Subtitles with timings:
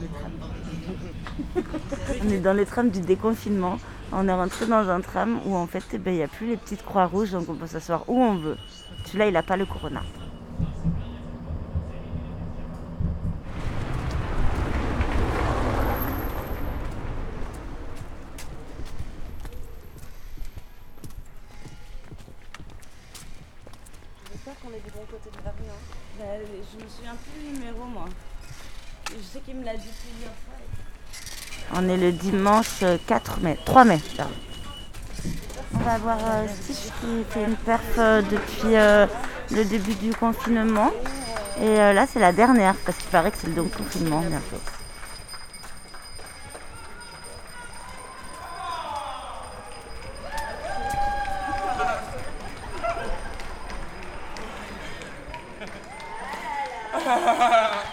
[0.00, 1.64] les trams.
[2.24, 3.78] on est dans les trams du déconfinement.
[4.12, 6.48] On est rentré dans un tram où en fait eh ben, il n'y a plus
[6.48, 8.56] les petites croix rouges donc on peut s'asseoir où on veut.
[9.06, 10.02] Celui-là il n'a pas le corona.
[24.32, 25.68] J'espère qu'on est du bon côté de la rue.
[25.68, 25.80] Hein.
[26.18, 28.06] Bah, je me souviens plus du numéro moi.
[29.10, 30.54] Je sais qu'il me l'a dit plusieurs fois.
[31.74, 33.98] On est le dimanche 4 mai, 3 mai.
[34.16, 34.32] Pardon.
[35.74, 39.06] On va voir euh, Stitch qui fait une perf euh, depuis euh,
[39.50, 40.90] le début du confinement.
[41.60, 44.56] Et euh, là, c'est la dernière parce qu'il paraît que c'est le donc confinement bientôt.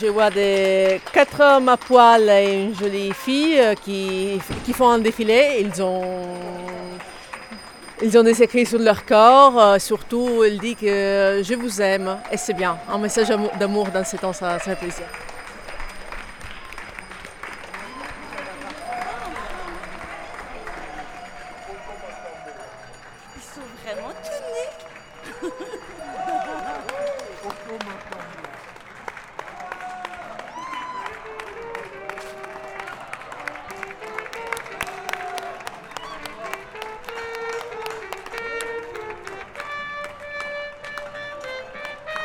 [0.00, 4.88] Je vois des quatre hommes à poil et une jolie fille euh, qui, qui font
[4.88, 5.58] un défilé.
[5.60, 6.34] Ils ont,
[8.02, 9.60] ils ont des écrits sur leur corps.
[9.60, 12.16] euh, Surtout, elle dit que je vous aime.
[12.32, 12.76] Et c'est bien.
[12.90, 15.04] Un message d'amo- d'amour dans ces temps, ça fait plaisir.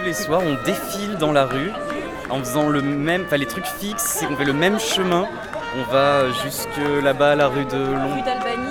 [0.00, 1.70] Tous les soirs, on défile dans la rue
[2.30, 3.24] en faisant le même.
[3.26, 5.26] Enfin, les trucs fixes, c'est qu'on fait le même chemin.
[5.78, 8.24] On va jusque là-bas, la rue de Londres.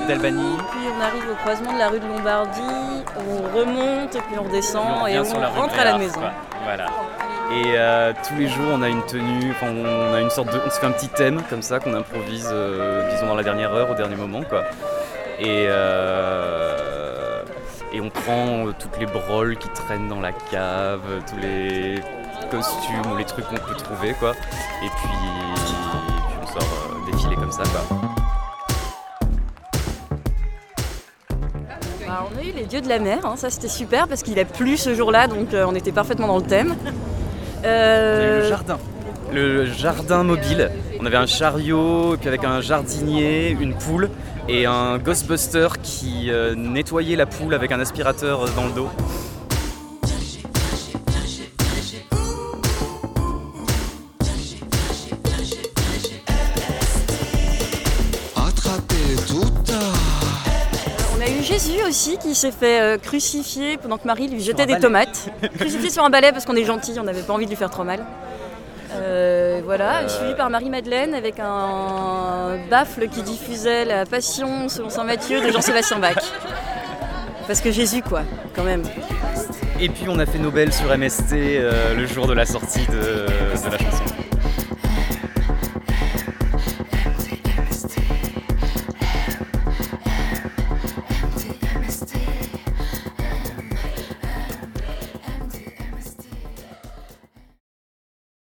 [0.07, 4.39] d'Albanie, puis on arrive au croisement de la rue de Lombardie, on remonte, et puis
[4.39, 6.19] on redescend et on rentre à la maison.
[6.19, 6.31] quoi.
[6.63, 6.87] Voilà.
[7.53, 10.59] Et euh, tous les jours, on a une tenue, enfin, on a une sorte de.
[10.65, 13.71] On se fait un petit thème comme ça qu'on improvise, euh, disons, dans la dernière
[13.71, 14.63] heure, au dernier moment, quoi.
[15.39, 15.67] Et.
[15.69, 17.08] euh,
[17.93, 21.95] et on prend euh, toutes les broles qui traînent dans la cave, tous les
[22.51, 24.31] costumes ou les trucs qu'on peut trouver, quoi.
[24.83, 25.61] Et puis, et
[26.27, 27.97] puis on sort euh, défiler comme ça, quoi.
[32.07, 34.39] Bah, on a eu les dieux de la mer, hein, ça c'était super parce qu'il
[34.39, 36.75] a plu ce jour-là, donc euh, on était parfaitement dans le thème.
[37.61, 38.77] On a eu Euh, le jardin.
[39.33, 40.71] Le jardin mobile.
[41.01, 44.09] On avait un chariot, et puis avec un jardinier, une poule
[44.49, 48.89] et un Ghostbuster qui euh, nettoyait la poule avec un aspirateur euh, dans le dos.
[59.27, 59.43] Tout
[61.15, 64.65] on a eu Jésus aussi qui s'est fait euh, crucifier pendant que Marie lui jetait
[64.65, 64.81] des balai.
[64.81, 65.29] tomates.
[65.59, 67.69] crucifié sur un balai parce qu'on est gentil, on n'avait pas envie de lui faire
[67.69, 68.03] trop mal.
[68.91, 75.41] Euh, voilà, suivi par Marie-Madeleine avec un baffle qui diffusait la passion selon saint Matthieu
[75.41, 76.15] de Jean-Sébastien Bach.
[77.47, 78.21] Parce que Jésus, quoi,
[78.55, 78.83] quand même.
[79.79, 83.25] Et puis on a fait Nobel sur MST euh, le jour de la sortie de,
[83.25, 84.03] de la chanson.